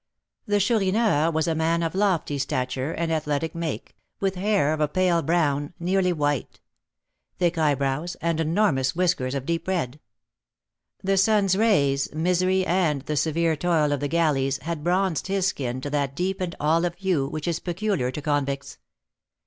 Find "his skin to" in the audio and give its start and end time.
15.27-15.89